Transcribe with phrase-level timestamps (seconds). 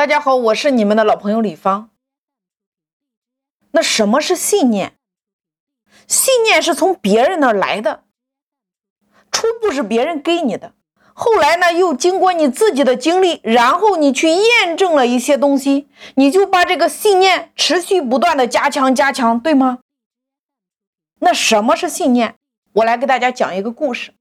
[0.00, 1.90] 大家好，我是你们的老朋友李芳。
[3.72, 4.94] 那什么是信念？
[6.08, 8.04] 信念是从别人那儿来的，
[9.30, 10.72] 初步是别人给你的，
[11.12, 19.80] 后来呢又经过你自己的经历，然后你去验证了一些东西，你就把这个信念持续不断的加强加强，对吗？
[21.18, 22.36] 那什么是信念？
[22.72, 24.14] 我来给大家讲一个故事。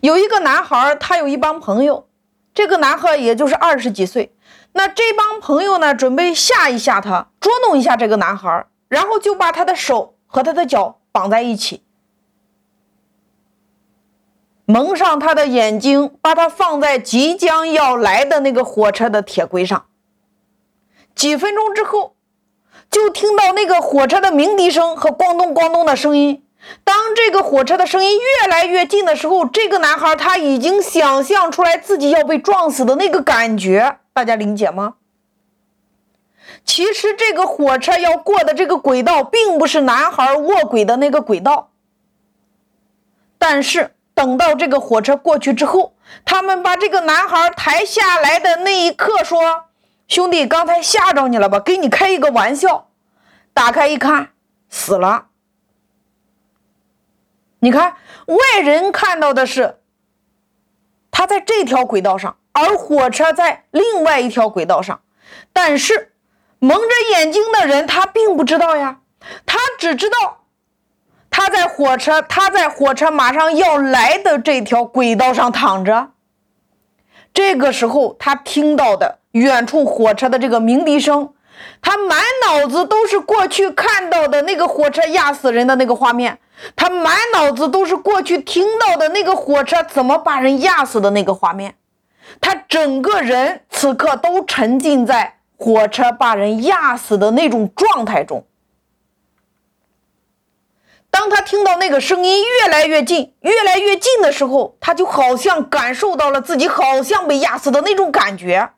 [0.00, 2.08] 有一个男孩，他有一帮朋友。
[2.54, 4.32] 这个男孩也就是二十几岁，
[4.72, 11.82] 那这帮朋友呢，准备吓一吓他，捉弄一下这个男孩，然后就把他的手和他的脚绑在一起，
[14.66, 19.86] 蒙上他的眼睛，把他放在即将要来的那个火车的铁轨上。
[21.14, 22.14] 几分钟之后，
[22.88, 26.44] 就听到那个火车的鸣笛声和咣咚咣咚的声音。
[26.82, 34.94] 当这个火车的声音越来越近的时候，这个男孩他已经想象出来自己要被撞死的那个感觉，大家理解吗？
[36.64, 41.70] 其实这个火车要过的这个轨道并不是男孩卧轨的那个轨道，
[43.38, 45.94] 但是等到这个火车过去之后，
[46.24, 49.64] 他们把这个男孩抬下来的那一刻说
[50.08, 51.60] ：“兄弟，刚才吓着你了吧？
[51.60, 52.88] 给你开一个玩笑。”
[53.52, 54.30] 打开一看，
[54.70, 55.26] 死了。
[57.64, 57.94] 你看，
[58.26, 59.78] 外人看到的是
[61.10, 65.00] 他在这条轨道上，而火车在另外一条轨道上。
[65.54, 66.12] 但是
[66.58, 68.98] 蒙着眼睛的人他并不知道呀，
[69.46, 70.44] 他只知道
[71.30, 76.10] 他在火车，他在火车马上要来的这条轨道上躺着。
[77.32, 81.32] 这个时候，他听到的远处火车的这个鸣笛声，
[81.80, 86.38] 他满脑子都是过去看到的那个火车压死人的那个画面。
[86.76, 91.74] 他满脑子都是过去听到的那个火车怎么把人压死的那个画面，
[92.40, 98.46] 他整个人此刻都沉浸在火车把人压死的那种状态中。
[101.10, 108.70] 当他听到那个声音越来越近、越来越近的时候，他就好像感受到了自己好像被压死的那种感觉。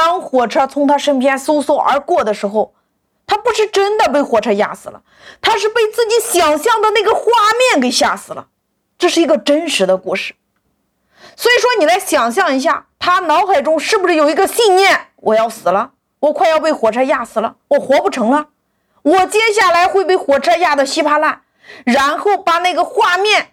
[0.00, 2.72] 当火车从他身边嗖嗖而过的时候，
[3.26, 5.02] 他不是真的被火车压死了，
[5.42, 7.20] 他是被自己想象的那个画
[7.72, 8.48] 面给吓死了。
[8.96, 10.34] 这是一个真实的故事，
[11.36, 15.90] 所以说你来想象一下，他脑海中是不是有一个信念：我要死了，
[16.20, 18.46] 我快要被火车压死了，我活不成了，
[19.02, 21.42] 我接下来会被火车压得稀巴烂。
[21.84, 23.52] 然后把那个画面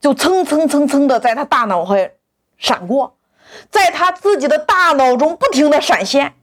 [0.00, 2.12] 就蹭蹭蹭蹭的在他大脑海
[2.58, 3.16] 闪过，
[3.70, 6.34] 在他自己的大脑中不停的闪现，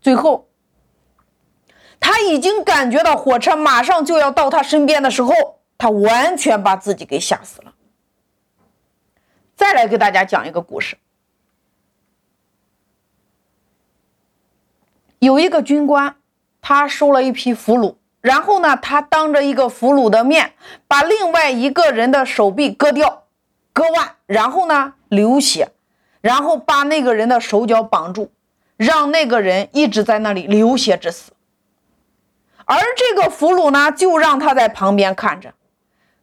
[0.00, 0.48] 最后。
[1.98, 5.32] 他已经感觉到火车马上就要到他身边的时候，
[5.78, 7.72] 他完全把自己给吓死了。
[9.56, 10.98] 再来给大家讲一个故事。
[15.18, 16.16] 有一个军官，
[16.60, 20.52] 他收了一批俘虏，然后呢，他当着一个俘虏的面，
[20.86, 23.24] 把另外一个人的手臂割掉、
[23.72, 25.72] 割腕，然后呢流血，
[26.20, 28.30] 然后把那个人的手脚绑住，
[28.76, 31.32] 让那个人一直在那里流血致死。
[32.64, 35.54] 而这个俘虏呢，就让他在旁边看着。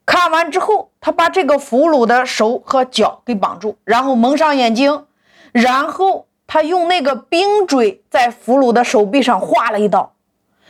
[0.05, 5.05] 看完之后，他把这个俘虏的手和脚给绑住，然后蒙上眼睛，
[5.53, 10.13] 然后他用那个冰锥在俘虏的手臂上划了一刀，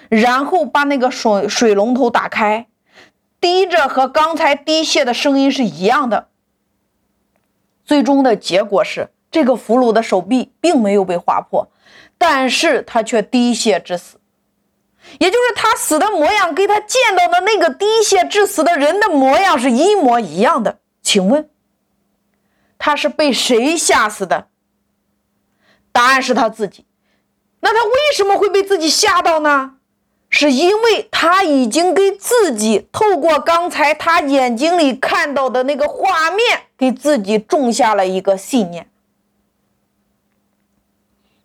[0.09, 2.67] 然后把那个水水龙头打开，
[3.41, 6.27] 滴着和刚才滴血的声音是一样的。
[7.85, 11.67] 最终的结果是，这个俘虏的手臂并没有被划破，
[12.17, 14.19] 但是他却滴血致死。
[15.19, 20.79] 也就是他死的模样，跟他见到的那个滴血致死的人的模样是一模一样的。
[21.01, 21.49] 请问，
[22.77, 24.47] 他是被谁吓死的？
[25.91, 26.85] 答案是他自己。
[27.59, 29.75] 那他为什么会被自己吓到呢？
[30.35, 38.87] 是因为他已经给自己透过刚才他眼睛里看到的那个画面，给自己种下了一个信念。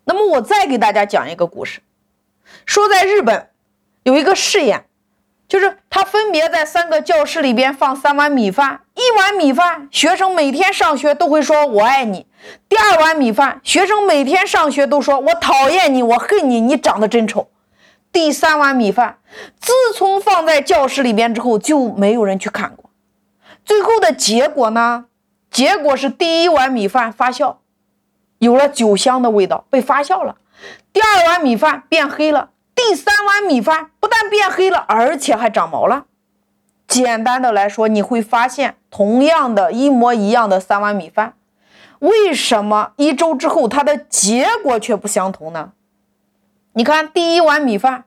[0.05, 1.81] 那么，我再给大家讲一个故事，
[2.65, 3.47] 说在日本。
[4.03, 4.85] 有一个试验，
[5.47, 12.25] 就是他分别在三个教室里边放三碗米饭，一碗米饭学生每天上学都会说“我爱你”，
[12.67, 17.49] 第二碗米饭学生每天上学都说“我讨厌你，我恨你，你长得真丑”，
[18.11, 19.19] 第三碗米饭
[19.59, 22.89] 自从放在教室里边之后就没有人去看过，
[23.63, 25.05] 最后的结果呢？
[25.51, 27.57] 结果是第一碗米饭发酵，
[28.37, 30.35] 有了酒香的味道，被发酵了；
[30.93, 32.49] 第二碗米饭变黑了。
[32.75, 36.05] 第三碗米饭不但变黑了，而且还长毛了。
[36.87, 41.33] 简单的来说，你会发现，同样的一模一样的三碗米饭，
[41.99, 45.73] 为什么一周之后它的结果却不相同呢？
[46.73, 48.05] 你看，第一碗米饭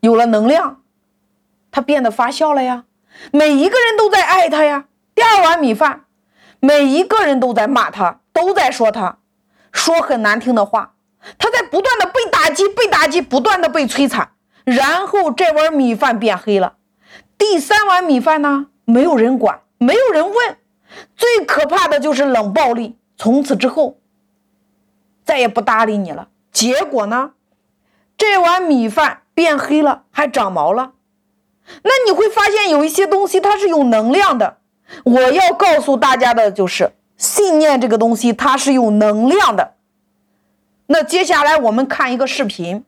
[0.00, 0.82] 有了能量，
[1.70, 2.84] 它变得发酵了呀，
[3.32, 4.86] 每一个人都在爱他呀。
[5.14, 6.04] 第二碗米饭，
[6.60, 9.18] 每一个人都在骂他，都在说他，
[9.72, 10.94] 说很难听的话，
[11.38, 14.32] 他在不断的被打击，被打击，不断的被摧残，
[14.64, 16.74] 然后这碗米饭变黑了。
[17.38, 20.58] 第三碗米饭呢，没有人管，没有人问，
[21.16, 22.98] 最可怕的就是冷暴力。
[23.16, 23.98] 从此之后，
[25.24, 26.28] 再也不搭理你了。
[26.52, 27.32] 结果呢，
[28.16, 30.92] 这碗米饭变黑了，还长毛了。
[31.82, 34.58] 那你会发现有一些东西它是有能量的。
[35.04, 39.74] 我要告诉大家的就是，信念这个东西它是有能量的。
[40.86, 42.84] 那接下来我们看一个视频。